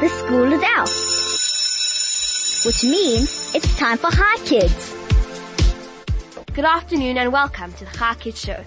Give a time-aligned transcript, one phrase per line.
[0.00, 0.88] the school is out.
[2.64, 4.94] Which means it's time for Chai Kids.
[6.52, 8.62] Good afternoon and welcome to the Chai Kids Show.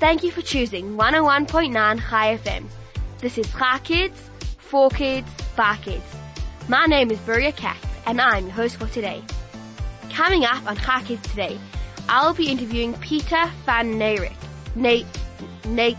[0.00, 1.72] Thank you for choosing 101.9
[2.10, 2.66] Chai FM.
[3.20, 4.28] This is Chai Kids,
[4.58, 6.04] for kids, by kids.
[6.68, 9.22] My name is Bruria Katz and I'm your host for today.
[10.12, 11.58] Coming up on Chai Kids today,
[12.06, 14.34] I'll be interviewing Pieter van Niekerk.
[14.76, 15.06] Nate,
[15.66, 15.96] Nate,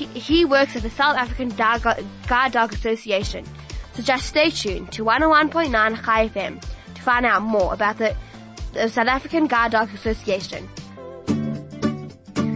[0.00, 3.44] he, he works at the South African Guide Dog Association.
[3.94, 6.62] So just stay tuned to 101.9 Chai FM
[6.94, 8.16] to find out more about the,
[8.72, 10.68] the South African Guide Dog Association.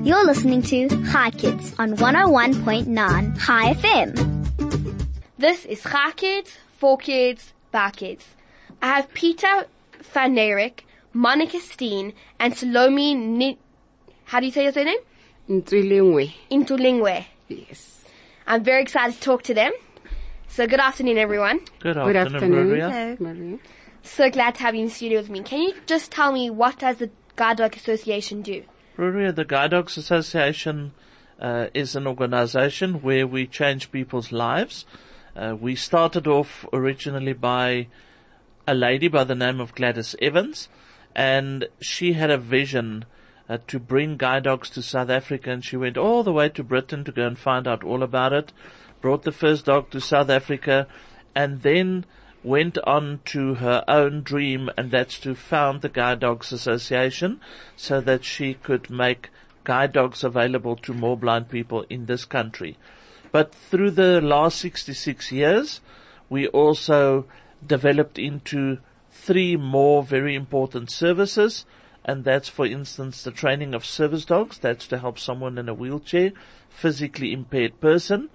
[0.05, 5.17] You're listening to Chai Kids on 101.9 Chai FM.
[5.39, 8.25] This is Chai Kids, for kids, by kids.
[8.81, 9.67] I have Pieter
[10.13, 10.81] van Niekerk,
[11.13, 13.59] Monica Steen, and Salome Ni-
[14.25, 14.99] how do you say your surname?
[15.49, 16.33] Ntulingwe.
[16.51, 17.27] Intulingwe.
[17.49, 18.05] Yes.
[18.47, 19.73] I'm very excited to talk to them.
[20.49, 21.59] So good afternoon, everyone.
[21.81, 22.69] Good Good afternoon, afternoon.
[22.69, 23.17] Maria.
[23.19, 23.59] Maria.
[24.03, 25.43] So glad to have you in the studio with me.
[25.43, 28.63] Can you just tell me what does the Guide Dog Association do?
[28.97, 30.93] Maria, the Guide Dogs Association
[31.41, 34.85] uh, is an organization where we change people's lives.
[35.35, 37.89] Uh, we started off originally by
[38.69, 40.69] a lady by the name of Gladys Evans,
[41.15, 43.05] and she had a vision
[43.49, 46.65] uh, to bring guide dogs to South Africa, and she went all the way to
[46.65, 48.53] Britain to go and find out all about it.
[49.01, 50.87] Brought the first dog to South Africa,
[51.35, 52.07] and then
[52.43, 57.41] went on to her own dream, and that's to found the Guide Dogs Association,
[57.77, 59.31] so that she could make
[59.65, 62.77] guide dogs available to more blind people in this country.
[63.33, 65.81] But through the last 66 years,
[66.29, 67.27] we also
[67.67, 68.79] developed into
[69.11, 71.65] three more very important services,
[72.05, 75.75] and that's for instance the training of service dogs, that's to help someone in a
[75.75, 76.33] wheelchair,
[76.69, 78.29] physically impaired person,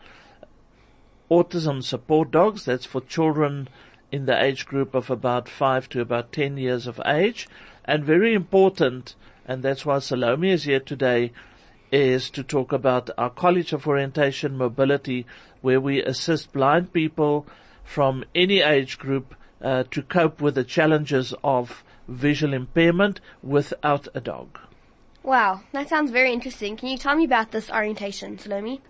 [1.30, 3.68] autism support dogs, that's for children
[4.12, 7.48] in the age group of about 5 to about 10 years of age,
[7.86, 11.32] and very important, and that's why Salome is here today,
[11.92, 15.26] is to talk about our College of Orientation Mobility,
[15.62, 17.46] where we assist blind people
[17.84, 24.20] from any age group uh, to cope with the challenges of visual impairment without a
[24.20, 24.60] dog.
[25.24, 26.76] Wow, that sounds very interesting.
[26.76, 28.82] Can you tell me about this orientation, Salome?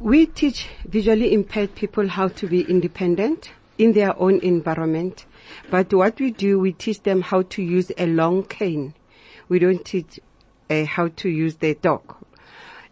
[0.00, 5.26] We teach visually impaired people how to be independent in their own environment.
[5.70, 8.94] But what we do, we teach them how to use a long cane.
[9.48, 10.20] We don't teach
[10.70, 12.14] uh, how to use the dog.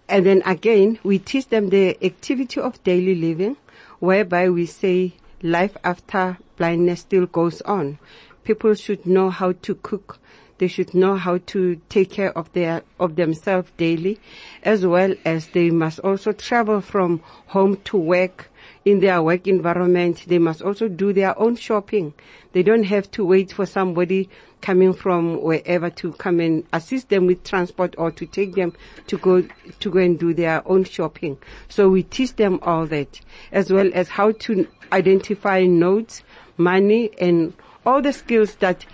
[0.09, 3.57] And then again, we teach them the activity of daily living,
[3.99, 7.99] whereby we say life after blindness still goes on.
[8.45, 10.19] People should know how to cook.
[10.59, 14.19] They should know how to take care of their, of themselves daily,
[14.63, 18.51] as well as they must also travel from home to work
[18.85, 20.25] in their work environment.
[20.27, 22.15] They must also do their own shopping.
[22.53, 24.29] They don't have to wait for somebody
[24.61, 28.73] coming from wherever to come and assist them with transport or to take them
[29.07, 29.43] to go
[29.81, 31.39] to go and do their own shopping.
[31.69, 33.21] So we teach them all that,
[33.53, 36.23] as well as how to identify notes,
[36.57, 37.53] money, and
[37.85, 38.87] all the skills that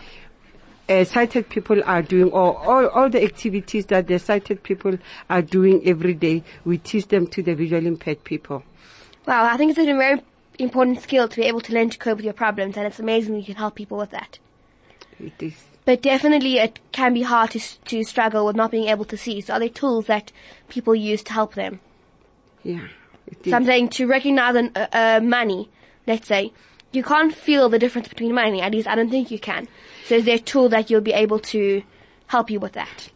[0.88, 4.98] uh, sighted people are doing, or all, all the activities that the sighted people
[5.30, 6.42] are doing every day.
[6.64, 8.64] We teach them to the visually impaired people.
[9.26, 10.20] Wow, I think it's a very
[10.58, 13.36] important skill to be able to learn to cope with your problems, and it's amazing
[13.36, 14.38] you can help people with that.
[15.18, 15.54] It is.
[15.84, 19.40] But definitely it can be hard to, to struggle with not being able to see.
[19.40, 20.30] So are there tools that
[20.68, 21.80] people use to help them?
[22.62, 22.88] Yeah.
[23.26, 23.50] It is.
[23.50, 25.68] So I'm saying to recognize an, uh, uh, money,
[26.06, 26.52] let's say,
[26.92, 28.60] you can't feel the difference between money.
[28.60, 29.66] At least I don't think you can.
[30.06, 31.82] So is there a tool that you'll be able to
[32.26, 33.10] help you with that?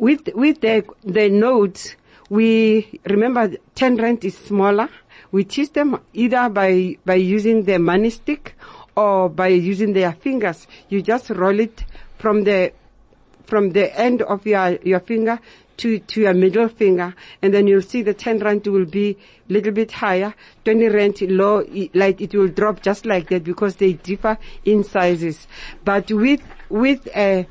[0.00, 1.94] with with the the nodes,
[2.28, 4.88] we remember ten rand is smaller.
[5.32, 8.54] We teach them either by by using the money stick
[8.96, 10.66] or by using their fingers.
[10.88, 11.84] You just roll it
[12.18, 12.72] from the
[13.44, 15.40] from the end of your your finger
[15.78, 19.16] to to your middle finger, and then you'll see the ten rand will be
[19.48, 20.34] a little bit higher.
[20.64, 21.64] Twenty rand low,
[21.94, 25.48] like it will drop just like that because they differ in sizes.
[25.84, 27.44] But with with uh,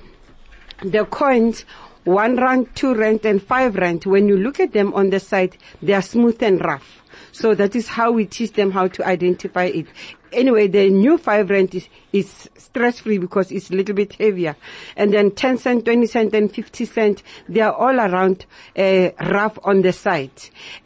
[0.83, 1.65] the coins,
[2.03, 5.57] one rand, two rand, and five rand, when you look at them on the side,
[5.81, 6.98] they are smooth and rough.
[7.31, 9.87] So that is how we teach them how to identify it.
[10.31, 14.55] Anyway, the new five rand is, is stress free because it's a little bit heavier.
[14.95, 18.45] And then 10 cent, 20 cent, and 50 cent, they are all around
[18.77, 20.31] uh, rough on the side.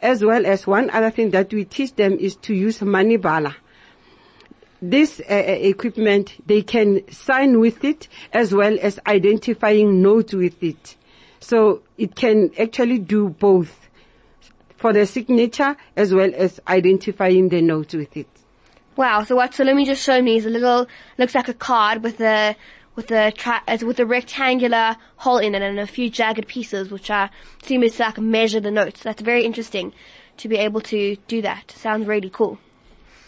[0.00, 3.56] As well as one other thing that we teach them is to use money bala
[4.90, 10.62] this uh, uh, equipment, they can sign with it as well as identifying notes with
[10.62, 10.96] it.
[11.40, 13.88] So it can actually do both.
[14.76, 18.28] For the signature as well as identifying the note with it.
[18.96, 19.24] Wow.
[19.24, 20.86] So what Salome just showed me is a little,
[21.18, 22.54] looks like a card with a,
[22.96, 27.10] with a tri- with a rectangular hole in it and a few jagged pieces, which
[27.10, 27.30] I
[27.62, 29.02] assume is like measure the notes.
[29.02, 29.92] That's very interesting
[30.36, 31.72] to be able to do that.
[31.72, 32.58] Sounds really cool.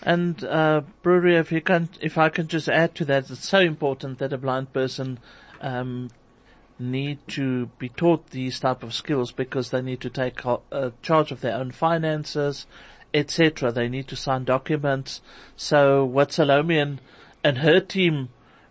[0.03, 3.59] And uh, Bruria, if you can, if I can just add to that, it's so
[3.59, 5.19] important that a blind person
[5.61, 6.11] um,
[6.79, 11.33] need to be taught these type of skills because they need to take uh, charge
[11.33, 12.67] of their own finances,
[13.15, 13.73] etc.
[13.73, 15.21] They need to sign documents.
[15.57, 17.01] So what Salome and,
[17.43, 18.29] and her team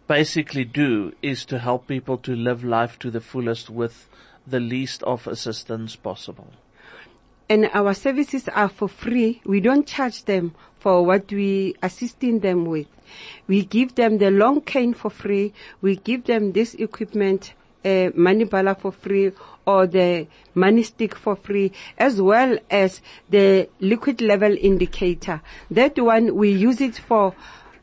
[0.07, 4.07] basically do is to help people to live life to the fullest with
[4.45, 6.53] the least of assistance possible.
[7.49, 9.41] And our services are for free.
[9.45, 12.87] We don't charge them for what we assisting them with.
[13.47, 15.53] We give them the long cane for free.
[15.81, 17.53] We give them this equipment,
[17.85, 19.31] uh, money bala for free
[19.65, 25.41] or the money stick for free as well as the liquid level indicator.
[25.71, 27.35] That one we use it for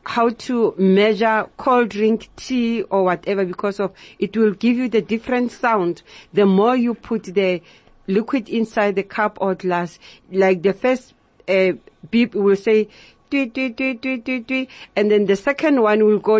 [0.05, 5.01] how to measure cold drink, tea or whatever because of it will give you the
[5.01, 6.01] different sound.
[6.33, 7.61] The more you put the
[8.07, 9.97] liquid inside the cup or glass,
[10.29, 11.13] like the first
[11.47, 11.73] uh,
[12.11, 12.89] beep will say,
[13.33, 16.39] And then the second one will go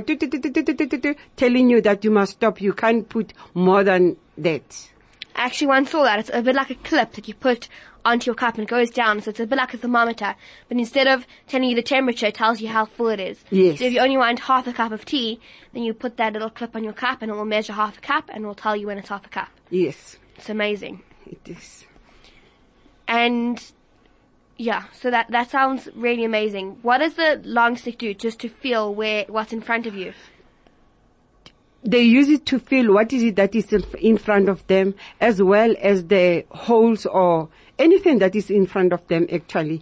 [1.36, 2.62] telling you that you must stop.
[2.62, 4.90] You can't put more than that.
[5.36, 6.20] I actually once saw that.
[6.20, 7.68] It's a bit like a clip that you put
[8.06, 9.22] onto your cup and it goes down.
[9.22, 10.36] So it's a bit like a thermometer.
[10.68, 13.44] But instead of telling you the temperature, it tells you how full it is.
[13.50, 13.80] Yes.
[13.80, 15.40] So if you only want half a cup of tea,
[15.74, 18.02] then you put that little clip on your cup and it will measure half a
[18.02, 19.50] cup and it will tell you when it's half a cup.
[19.72, 21.02] Yes, It's amazing.
[21.26, 21.86] it is.
[23.08, 23.60] And
[24.58, 26.78] yeah, so that, that sounds really amazing.
[26.82, 30.14] What does the long stick do just to feel where, what's in front of you?
[31.84, 35.42] they use it to feel what is it that is in- front of them as
[35.42, 39.82] well as the holes or anything that is in front of them actually.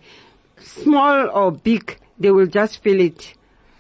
[0.60, 3.34] Small or big, they will just feel it.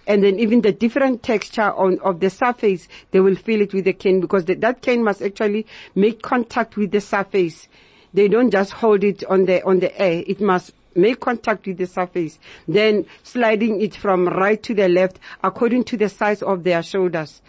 [0.07, 3.85] And then even the different texture on, of the surface, they will feel it with
[3.85, 5.65] the cane because the, that cane must actually
[5.95, 7.67] make contact with the surface.
[8.13, 10.23] They don't just hold it on the, on the air.
[10.25, 12.39] It must make contact with the surface.
[12.67, 17.41] Then sliding it from right to the left according to the size of their shoulders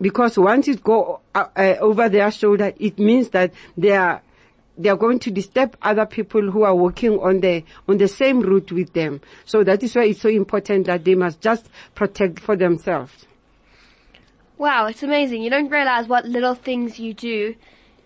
[0.00, 4.22] because once it go uh, uh, over their shoulder, it means that they are
[4.78, 8.40] they are going to disturb other people who are walking on the on the same
[8.40, 9.20] route with them.
[9.44, 13.26] So that is why it's so important that they must just protect for themselves.
[14.58, 15.42] Wow, it's amazing.
[15.42, 17.54] You don't realize what little things you do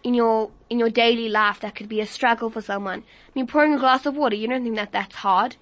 [0.03, 3.01] in your in your daily life that could be a struggle for someone.
[3.01, 5.57] I mean, pouring a glass of water, you don't think that that's hard.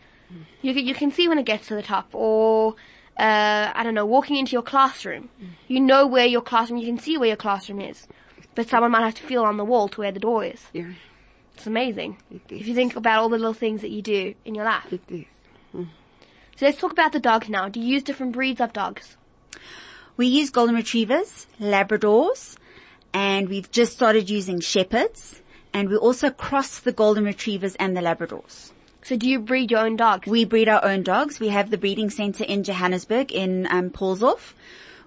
[0.61, 2.75] You can, you can see when it gets to the top, or
[3.19, 5.31] uh, I don't know, walking into your classroom.
[5.67, 8.07] You know where your classroom, you can see where your classroom is,
[8.55, 10.67] but someone might have to feel on the wall to where the door is.
[10.75, 10.93] Yeah,
[11.55, 14.55] It's amazing it if you think about all the little things that you do in
[14.55, 14.93] your life.
[14.93, 15.25] It is.
[15.73, 17.69] So let's talk about the dogs now.
[17.69, 19.17] Do you use different breeds of dogs?
[20.17, 22.57] We use golden retrievers, labradors,
[23.13, 25.41] and we've just started using shepherds,
[25.73, 28.73] and we also cross the golden retrievers and the labradors.
[29.03, 30.27] So do you breed your own dogs?
[30.27, 31.41] We breed our own dogs.
[31.41, 34.53] We have the breeding center in Johannesburg in um, Paulshof.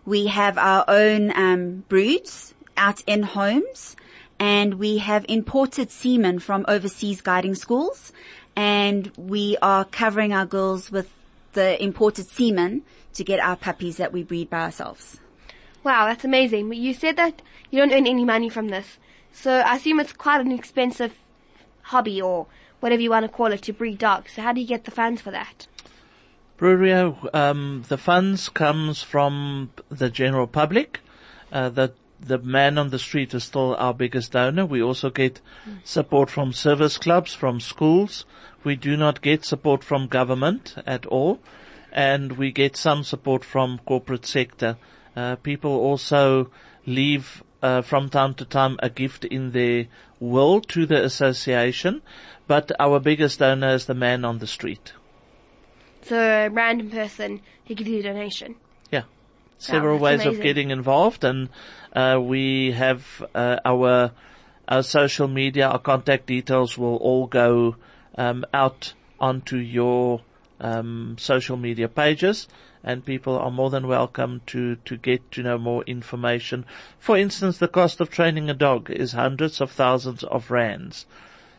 [0.05, 3.95] We have our own um, broods out in homes,
[4.39, 8.11] and we have imported semen from overseas guiding schools,
[8.55, 11.13] and we are covering our girls with
[11.53, 12.81] the imported semen
[13.13, 15.20] to get our puppies that we breed by ourselves.
[15.83, 16.71] Wow, that's amazing.
[16.73, 18.97] You said that you don't earn any money from this.
[19.31, 21.13] So I assume it's quite an expensive
[21.81, 22.47] hobby or
[22.79, 24.33] whatever you want to call it to breed dogs.
[24.33, 25.67] So how do you get the funds for that?
[26.57, 30.99] Bruria, um, the funds comes from the general public.
[31.51, 34.63] Uh, the the man on the street is still our biggest donor.
[34.63, 35.41] We also get
[35.83, 38.25] support from service clubs, from schools.
[38.63, 41.39] We do not get support from government at all,
[41.91, 44.77] and we get some support from corporate sector.
[45.15, 46.49] Uh, people also
[46.85, 49.87] leave uh, from time to time a gift in their
[50.19, 52.01] will to the association,
[52.47, 54.93] but our biggest donor is the man on the street.
[56.03, 58.55] So a random person who gives you a donation.
[58.91, 59.03] Yeah.
[59.57, 61.49] Several that's ways of getting involved and,
[61.93, 64.11] uh, we have, uh, our,
[64.67, 67.75] our social media, our contact details will all go,
[68.17, 70.21] um, out onto your,
[70.59, 72.47] um, social media pages
[72.83, 76.65] and people are more than welcome to, to get to know more information.
[76.99, 81.05] For instance, the cost of training a dog is hundreds of thousands of rands.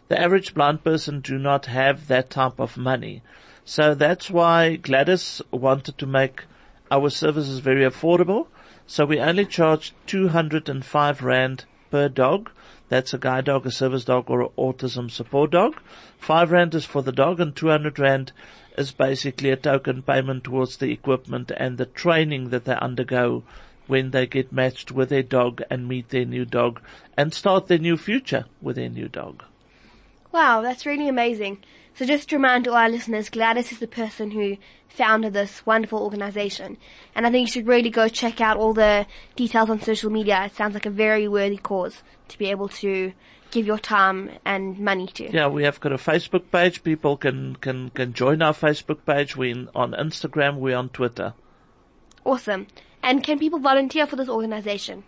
[0.08, 3.22] The average blind person do not have that type of money.
[3.64, 6.44] So that's why Gladys wanted to make
[6.90, 8.48] our services very affordable.
[8.86, 12.50] So we only charge 205 Rand per dog.
[12.88, 15.80] That's a guide dog, a service dog, or an autism support dog.
[16.18, 18.32] Five rand is for the dog and 200 rand
[18.76, 23.42] is basically a token payment towards the equipment and the training that they undergo
[23.86, 26.80] when they get matched with their dog and meet their new dog
[27.16, 29.42] and start their new future with their new dog.
[30.30, 31.58] Wow, that's really amazing.
[31.94, 34.56] So just to remind all our listeners, Gladys is the person who
[34.88, 36.78] founded this wonderful organization.
[37.14, 40.44] And I think you should really go check out all the details on social media.
[40.46, 43.12] It sounds like a very worthy cause to be able to
[43.52, 45.30] give your time and money to.
[45.30, 46.82] Yeah, we have got a Facebook page.
[46.82, 49.36] People can, can, can join our Facebook page.
[49.36, 50.56] We're on Instagram.
[50.56, 51.34] We're on Twitter.
[52.24, 52.66] Awesome.
[53.02, 55.04] And can people volunteer for this organization?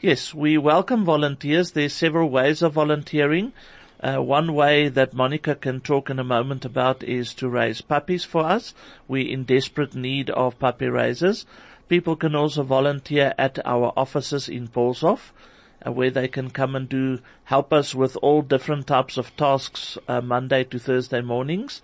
[0.00, 1.72] Yes, we welcome volunteers.
[1.72, 3.52] There's several ways of volunteering.
[3.98, 8.24] Uh, one way that Monica can talk in a moment about is to raise puppies
[8.24, 8.74] for us.
[9.08, 11.46] We're in desperate need of puppy raisers.
[11.88, 15.30] People can also volunteer at our offices in Paulshof,
[15.84, 20.20] where they can come and do, help us with all different types of tasks, uh,
[20.20, 21.82] Monday to Thursday mornings.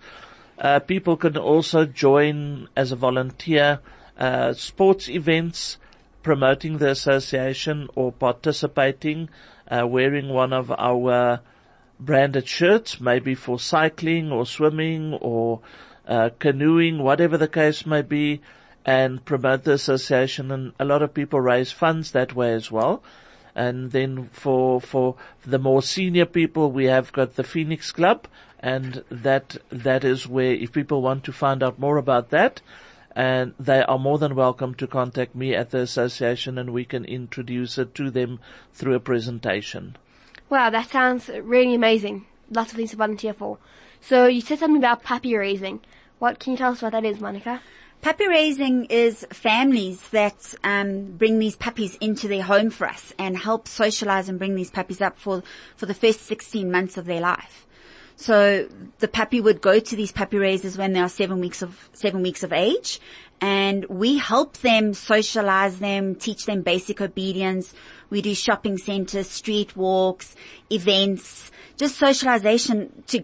[0.57, 3.79] Uh, people can also join as a volunteer,
[4.17, 5.77] uh, sports events,
[6.21, 9.29] promoting the association or participating,
[9.69, 11.41] uh, wearing one of our
[11.99, 15.59] branded shirts, maybe for cycling or swimming or
[16.07, 18.41] uh, canoeing, whatever the case may be,
[18.85, 20.51] and promote the association.
[20.51, 23.01] And a lot of people raise funds that way as well.
[23.55, 28.27] And then for for the more senior people, we have got the Phoenix Club,
[28.59, 32.61] and that that is where if people want to find out more about that,
[33.15, 37.05] and they are more than welcome to contact me at the association, and we can
[37.05, 38.39] introduce it to them
[38.73, 39.97] through a presentation.
[40.49, 42.25] Wow, that sounds really amazing.
[42.49, 43.59] Lots of things to volunteer for.
[44.01, 45.79] So you said something about puppy raising.
[46.19, 47.61] What can you tell us what that is, Monica?
[48.03, 53.37] Puppy raising is families that um, bring these puppies into their home for us and
[53.37, 55.41] help socialize and bring these puppies up for
[55.77, 57.65] for the first 16 months of their life.
[58.17, 58.67] So
[58.99, 62.21] the puppy would go to these puppy raisers when they are seven weeks of seven
[62.23, 62.99] weeks of age,
[63.39, 67.73] and we help them socialize them, teach them basic obedience.
[68.09, 70.35] We do shopping centers, street walks,
[70.69, 73.23] events, just socialization to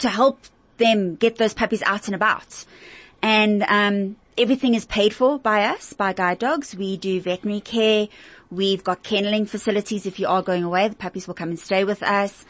[0.00, 0.38] to help
[0.76, 2.66] them get those puppies out and about.
[3.22, 6.74] And um, everything is paid for by us, by guide dogs.
[6.74, 8.08] We do veterinary care.
[8.50, 10.06] We've got kenneling facilities.
[10.06, 12.44] If you are going away, the puppies will come and stay with us.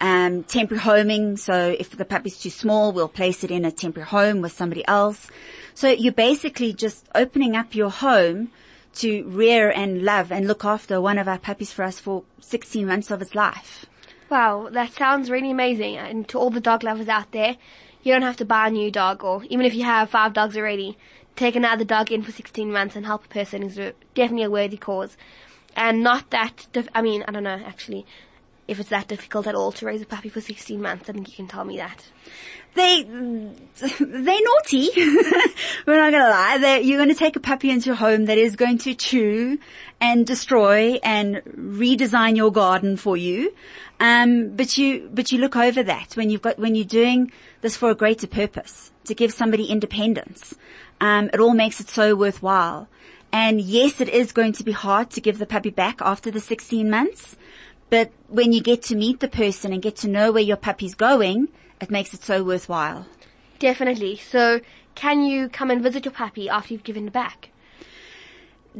[0.00, 1.36] Um, temporary homing.
[1.36, 4.86] So if the puppy's too small, we'll place it in a temporary home with somebody
[4.88, 5.28] else.
[5.74, 8.50] So you're basically just opening up your home
[8.96, 12.86] to rear and love and look after one of our puppies for us for 16
[12.86, 13.86] months of its life.
[14.30, 15.96] Wow, that sounds really amazing.
[15.96, 17.56] And to all the dog lovers out there,
[18.04, 20.56] you don't have to buy a new dog or even if you have five dogs
[20.56, 20.96] already,
[21.36, 23.76] take another dog in for 16 months and help a person is
[24.14, 25.16] definitely a worthy cause.
[25.76, 28.06] And not that, dif- I mean, I don't know actually
[28.66, 31.08] if it's that difficult at all to raise a puppy for 16 months.
[31.08, 32.06] I think you can tell me that.
[32.74, 34.90] They, they're naughty.
[35.86, 36.58] We're not gonna lie.
[36.58, 39.58] They're, you're gonna take a puppy into your home that is going to chew
[40.00, 43.54] and destroy and redesign your garden for you.
[44.00, 47.76] Um, but you, but you look over that when you've got, when you're doing this
[47.76, 50.54] for a greater purpose, to give somebody independence.
[51.00, 52.88] Um, it all makes it so worthwhile.
[53.32, 56.40] And yes, it is going to be hard to give the puppy back after the
[56.40, 57.36] 16 months.
[57.90, 60.94] But when you get to meet the person and get to know where your puppy's
[60.94, 61.48] going,
[61.80, 63.06] it makes it so worthwhile.
[63.58, 64.16] Definitely.
[64.16, 64.60] So
[64.94, 67.50] can you come and visit your puppy after you've given it back?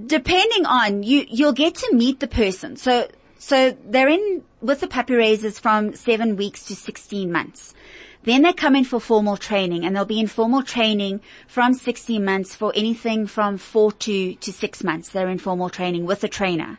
[0.06, 2.76] Depending on you, you'll get to meet the person.
[2.76, 3.08] So,
[3.38, 7.74] so they're in with the puppy raisers from seven weeks to 16 months.
[8.24, 12.24] Then they come in for formal training and they'll be in formal training from 16
[12.24, 15.10] months for anything from four to, to six months.
[15.10, 16.78] They're in formal training with a trainer.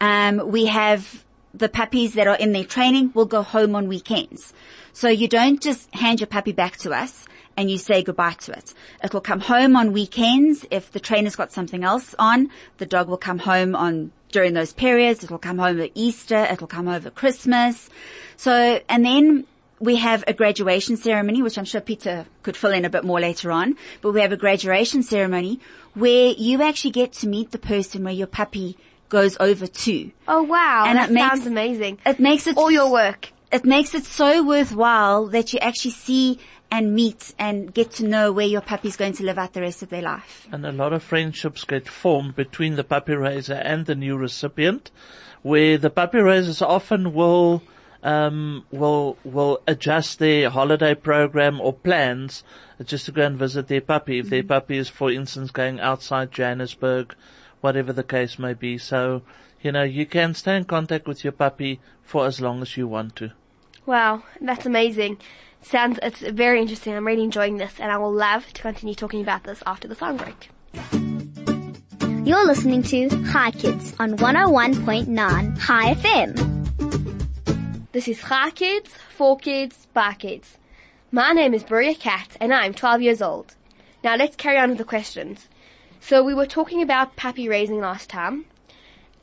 [0.00, 1.24] Um, we have
[1.56, 4.52] the puppies that are in their training will go home on weekends.
[4.92, 8.52] So you don't just hand your puppy back to us and you say goodbye to
[8.52, 8.74] it.
[9.02, 10.66] It will come home on weekends.
[10.70, 14.72] If the trainer's got something else on, the dog will come home on during those
[14.72, 15.24] periods.
[15.24, 16.44] It will come home at Easter.
[16.44, 17.88] It will come over Christmas.
[18.36, 19.46] So, and then
[19.80, 23.20] we have a graduation ceremony, which I'm sure Pieter could fill in a bit more
[23.20, 25.60] later on, but we have a graduation ceremony
[25.94, 28.76] where you actually get to meet the person where your puppy
[29.08, 30.10] goes over to.
[30.28, 31.98] Oh wow, And that it makes- sounds amazing.
[32.06, 33.32] It makes it All your work.
[33.52, 36.38] it makes it so worthwhile that you actually see
[36.70, 39.82] and meet and get to know where your puppy's going to live out the rest
[39.84, 40.48] of their life.
[40.50, 44.90] And a lot of friendships get formed between the puppy raiser and the new recipient,
[45.42, 47.62] where the puppy raisers often will
[48.02, 52.44] um, will will adjust their holiday program or plans
[52.84, 54.18] just to go and visit their puppy.
[54.18, 57.14] If their puppy is, for instance, going outside Johannesburg,
[57.66, 58.78] whatever the case may be.
[58.78, 59.22] So,
[59.60, 62.86] you know, you can stay in contact with your puppy for as long as you
[62.86, 63.32] want to.
[63.84, 65.18] Wow, that's amazing.
[65.62, 66.94] Sounds, it's very interesting.
[66.94, 69.96] I'm really enjoying this and I will love to continue talking about this after the
[69.96, 70.48] song break.
[72.24, 76.30] You're listening to Chai Kids on 101.9 Chai FM.
[77.90, 80.58] This is Chai Kids, For Kids, By Kids.
[81.10, 83.56] My name is Maria Cat and I'm 12 years old.
[84.04, 85.48] Now let's carry on with the questions.
[86.08, 88.44] So we were talking about puppy raising last time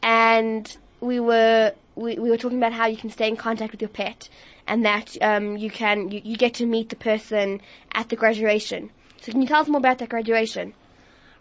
[0.01, 3.81] and we were, we, we were talking about how you can stay in contact with
[3.81, 4.27] your pet
[4.67, 7.61] and that um, you can, you, you get to meet the person
[7.93, 8.89] at the graduation.
[9.21, 10.73] So can you tell us more about that graduation?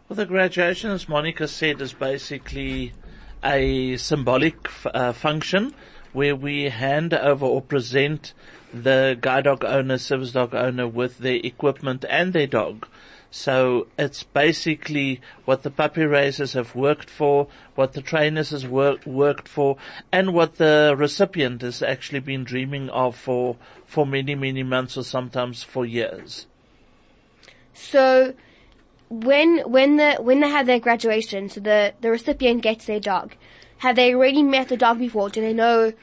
[0.09, 2.93] Well, the graduation, as Monica said, is basically
[3.43, 5.75] a symbolic uh, function
[6.13, 8.33] where we hand over or present
[8.73, 12.87] the guide dog owner, service dog owner with their equipment and their dog.
[13.35, 19.07] So it's basically what the puppy raisers have worked for, what the trainers has work,
[19.07, 19.79] worked for,
[20.13, 25.03] and what the recipient has actually been dreaming of for, for many, many months or
[25.03, 26.47] sometimes for years.
[27.73, 28.35] So
[29.09, 33.35] when when the when they have their graduation, so the the recipient gets their dog.
[33.79, 35.31] Have they already met the dog before?
[35.31, 35.95] Do they know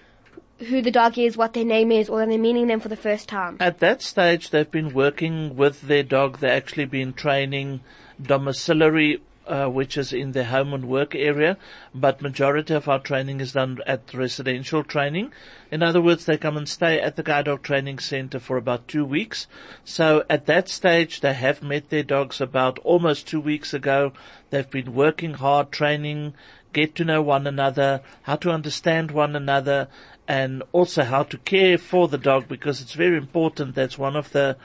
[0.60, 2.96] who the dog is, what their name is, or are they meeting them for the
[2.96, 3.58] first time?
[3.60, 6.40] At that stage, they've been working with their dog.
[6.40, 7.82] They've actually been training
[8.22, 11.58] domiciliary uh, which is in the home and work area,
[11.94, 15.34] but majority of our training is done at residential training.
[15.72, 18.88] In other words, they come and stay at the guide dog training center for about
[18.88, 19.48] two weeks.
[19.84, 24.14] So at that stage, they have met their dogs about almost two weeks ago.
[24.52, 26.36] They've been working hard, training,
[26.72, 29.88] get to know one another, how to understand one another,
[30.30, 33.74] and also how to care for the dog because it's very important.
[33.74, 34.58] That's one of the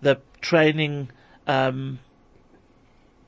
[0.00, 1.10] the training
[1.46, 1.98] um,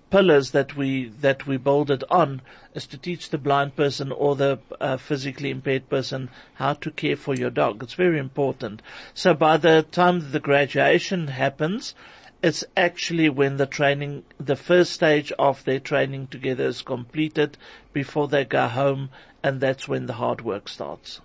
[0.09, 2.41] pillars that we that we it on
[2.75, 7.15] is to teach the blind person or the uh, physically impaired person how to care
[7.17, 7.83] for your dog.
[7.83, 8.81] It's very important.
[9.13, 11.95] So by the time the graduation happens,
[12.43, 17.59] it's actually when the training, the first stage of their training together is completed
[17.93, 19.11] before they go home,
[19.43, 21.21] and that's when the hard work starts.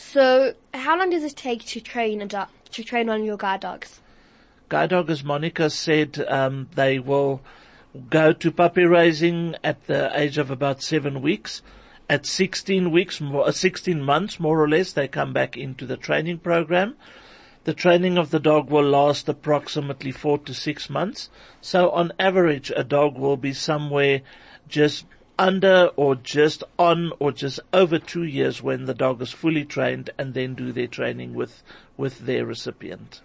[0.00, 4.00] So, how long does it take to train a to train on your guide dogs?
[4.68, 7.40] Guide dog, as Monica said, um, they will
[8.08, 11.62] go to puppy raising at the age of about seven weeks.
[12.08, 16.38] At 16 weeks, uh, 16 months more or less, they come back into the training
[16.38, 16.94] program.
[17.64, 21.28] The training of the dog will last approximately four to six months.
[21.60, 24.22] So on average, a dog will be somewhere
[24.68, 25.06] just
[25.38, 30.10] under or just on or just over two years when the dog is fully trained
[30.18, 31.62] and then do their training with,
[31.96, 33.20] with their recipient.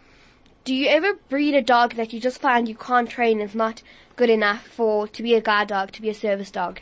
[0.63, 3.82] Do you ever breed a dog that you just find you can't train is not
[4.15, 6.80] good enough for to be a guard dog, to be a service dog?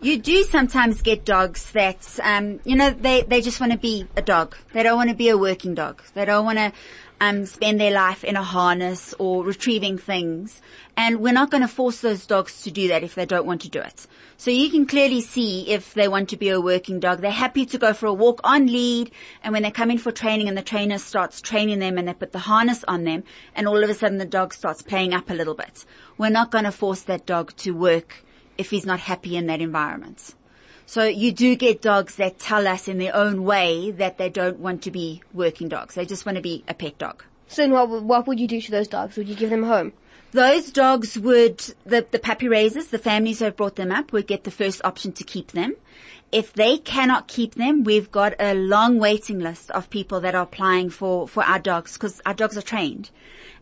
[0.00, 4.06] You do sometimes get dogs that, um, you know, they, they just want to be
[4.14, 4.56] a dog.
[4.72, 6.00] They don't want to be a working dog.
[6.14, 6.72] They don't want to
[7.20, 10.62] um, spend their life in a harness or retrieving things.
[10.96, 13.62] And we're not going to force those dogs to do that if they don't want
[13.62, 14.06] to do it.
[14.36, 17.20] So you can clearly see if they want to be a working dog.
[17.20, 19.10] They're happy to go for a walk on lead.
[19.42, 22.14] And when they come in for training and the trainer starts training them and they
[22.14, 25.28] put the harness on them and all of a sudden the dog starts playing up
[25.28, 25.84] a little bit.
[26.16, 28.22] We're not going to force that dog to work
[28.58, 30.34] if he's not happy in that environment.
[30.84, 34.58] So you do get dogs that tell us in their own way that they don't
[34.58, 35.94] want to be working dogs.
[35.94, 37.24] They just want to be a pet dog.
[37.46, 39.16] So what, what would you do to those dogs?
[39.16, 39.92] Would you give them home?
[40.32, 44.26] Those dogs would, the, the puppy raisers, the families who have brought them up would
[44.26, 45.74] get the first option to keep them.
[46.30, 50.42] If they cannot keep them, we've got a long waiting list of people that are
[50.42, 53.10] applying for, for our dogs because our dogs are trained.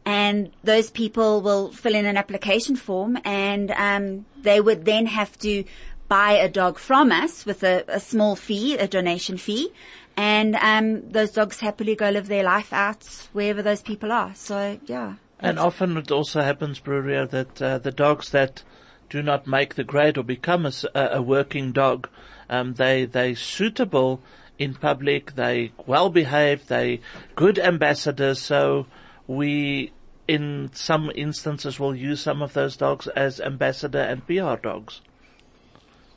[0.05, 5.39] And those people will fill in an application form and, um, they would then have
[5.39, 5.65] to
[6.09, 9.73] buy a dog from us with a, a small fee, a donation fee,
[10.17, 14.35] and um, those dogs happily go live their life out wherever those people are.
[14.35, 15.15] So yeah.
[15.39, 18.63] And often it also happens, Bruria, that uh, the dogs that
[19.11, 22.09] do not make the grade or become a, a working dog,
[22.49, 24.21] um, they they suitable
[24.59, 27.01] in public, they well behaved, they
[27.35, 28.41] good ambassadors.
[28.41, 28.87] So
[29.27, 29.93] we,
[30.27, 35.03] in some instances, will use some of those dogs as ambassador and PR dogs.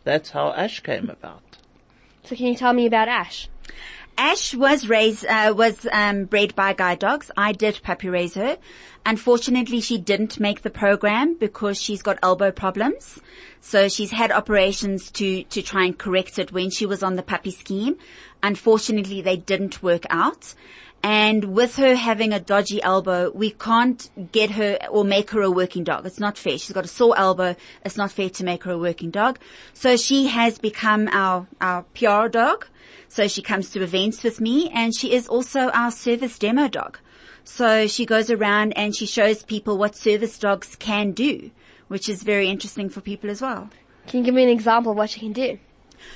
[0.04, 1.58] That's how Ash came about.
[2.24, 3.50] So can you tell me about Ash?
[4.20, 7.32] Ash was raised, uh, was um, bred by guide dogs.
[7.38, 8.58] I did puppy raise her.
[9.06, 13.22] Unfortunately, she didn't make the program because she's got elbow problems.
[13.62, 17.24] So she's had operations to to try and correct it when she was on the
[17.24, 17.98] puppy scheme.
[18.44, 20.54] Unfortunately, they didn't work out.
[21.02, 25.50] And with her having a dodgy elbow, we can't get her or make her a
[25.50, 26.06] working dog.
[26.06, 26.58] It's not fair.
[26.58, 27.56] She's got a sore elbow.
[27.86, 29.40] It's not fair to make her a working dog.
[29.74, 32.68] So she has become our, our PR dog.
[33.08, 36.99] So she comes to events with me and she is also our service demo dog.
[37.43, 41.52] So she goes around and she shows people what service dogs can do,
[41.88, 43.69] which is very interesting for people as well.
[44.08, 45.58] Can you give me an example of what she can do?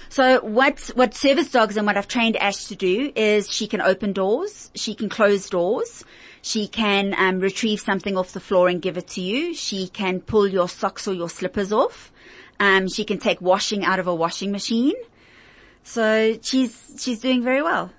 [0.09, 3.81] So what, what service dogs and what I've trained Ash to do is she can
[3.81, 6.03] open doors, she can close doors,
[6.41, 10.21] she can um, retrieve something off the floor and give it to you, she can
[10.21, 12.12] pull your socks or your slippers off,
[12.59, 14.95] um, she can take washing out of a washing machine.
[15.84, 17.91] So she's, she's doing very well.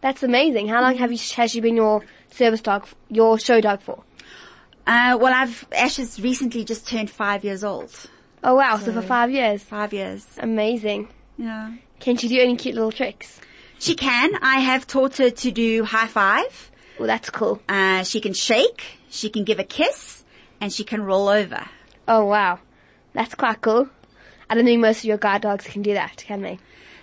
[0.00, 0.68] That's amazing.
[0.68, 4.02] How long have you, has she been your service dog, your show dog for?
[4.86, 7.94] Uh, well I've, Ash has recently just turned five years old.
[8.42, 9.62] Oh wow, so, for five years.
[9.62, 10.26] Five years.
[10.38, 11.08] Amazing.
[11.36, 11.74] Yeah.
[12.00, 13.40] Can she do any cute little tricks?
[13.78, 14.32] She can.
[14.42, 16.70] I have taught her to do high five.
[16.98, 17.60] Well, that's cool.
[17.68, 20.24] Uh, she can shake, she can give a kiss,
[20.60, 21.66] and she can roll over.
[22.08, 22.58] Oh wow.
[23.12, 23.88] That's quite cool.
[24.48, 26.58] I don't think most of your guide dogs can do that, can they?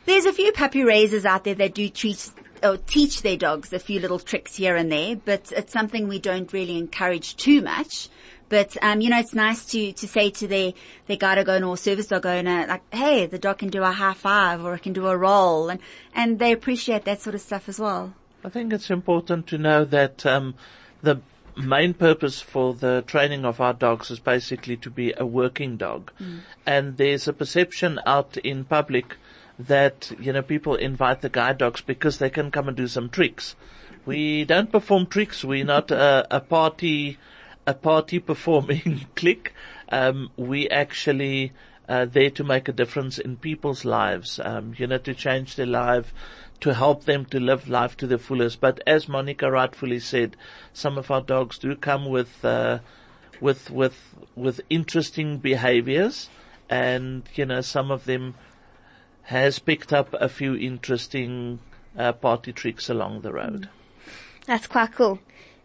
[0.08, 2.32] There's a few puppy raisers out there that do treat
[2.64, 6.18] or teach their dogs a few little tricks here and there, but it's something we
[6.18, 8.08] don't really encourage too much.
[8.48, 10.72] But um, you know, it's nice to to say to their
[11.08, 13.92] their guide dog owner or service dog owner, like, hey, the dog can do a
[13.92, 15.82] high five or it can do a roll, and
[16.16, 18.14] and they appreciate that sort of stuff as well.
[18.46, 20.56] I think it's important to know that um,
[21.02, 21.20] the
[21.58, 26.14] main purpose for the training of our dogs is basically to be a working dog,
[26.66, 29.18] and there's a perception out in public
[29.60, 33.10] that you know people invite the guide dogs because they can come and do some
[33.10, 33.56] tricks.
[34.06, 35.44] We don't perform tricks.
[35.44, 37.18] We're not a, a party
[37.66, 39.54] a party performing clique.
[39.90, 41.52] Um, we actually
[41.90, 44.40] uh, there to make a difference in people's lives.
[44.44, 46.14] Um, you know, to change their life,
[46.62, 48.60] to help them to live life to the fullest.
[48.62, 50.36] But as Monica rightfully said,
[50.74, 52.80] some of our dogs do come with uh,
[53.42, 56.30] with with with interesting behaviors,
[56.70, 58.36] and you know, some of them
[59.28, 61.60] has picked up a few interesting
[61.98, 63.68] uh, party tricks along the road.
[64.46, 65.20] That's quite cool.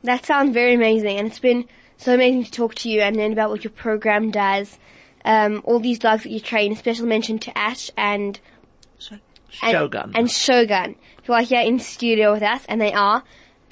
[0.03, 1.65] That sounds very amazing, and it's been
[1.97, 4.77] so amazing to talk to you and learn about what your program does.
[5.23, 8.39] Um, all these dogs that you train, special mention to Ash and
[9.61, 10.11] and, Shogun.
[10.15, 13.23] and Shogun, who are here in studio with us, and they are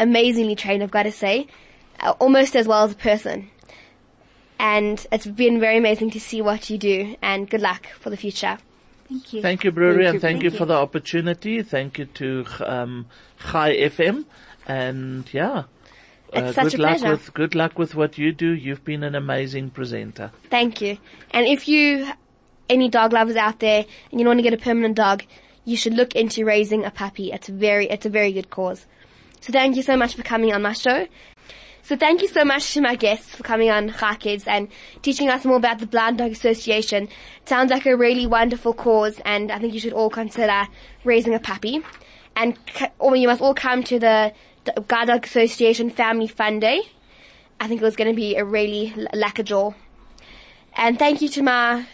[0.01, 1.47] amazingly trained, I've got to say,
[1.99, 3.49] uh, almost as well as a person.
[4.59, 8.17] And it's been very amazing to see what you do, and good luck for the
[8.17, 8.57] future.
[9.07, 9.41] Thank you.
[9.41, 10.57] Thank you, Bruria, Thank and thank, Thank you you.
[10.57, 11.61] for the opportunity.
[11.63, 13.05] Thank you to um,
[13.51, 14.25] Chai FM,
[14.67, 15.63] and yeah,
[16.31, 17.11] It's uh, such good a luck pleasure.
[17.11, 18.51] with good luck with what you do.
[18.51, 20.31] You've been an amazing presenter.
[20.49, 20.97] Thank you.
[21.31, 22.07] And if you,
[22.69, 25.23] any dog lovers out there, and you want to get a permanent dog,
[25.65, 27.31] you should look into raising a puppy.
[27.31, 28.85] It's very, it's a very good cause.
[29.41, 31.07] So thank you so much for coming on my show.
[31.83, 34.67] So thank you so much to my guests for coming on Chai Kids and
[35.01, 37.05] teaching us more about the Blind Dog Association.
[37.41, 40.67] It sounds like a really wonderful cause and I think you should all consider
[41.03, 41.81] raising a puppy.
[42.35, 42.57] And
[42.99, 44.33] or you must all come to the,
[44.87, 46.81] Guide Dog Association Family Fun Day.
[47.59, 49.71] I think it was going to be a really l- lack jaw.
[50.75, 51.87] And thank you to my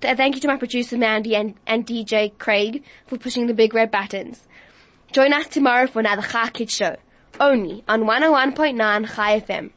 [0.00, 3.90] thank you to my producer Mandy and, and DJ Craig for pushing the big red
[3.90, 4.48] buttons.
[5.14, 6.96] Join us tomorrow for another Chai Kids show,
[7.38, 9.70] only on 101.9 Chai FM.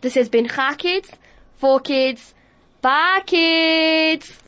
[0.00, 1.10] This has been Chai Kids,
[1.56, 2.34] for kids,
[2.82, 4.44] by kids.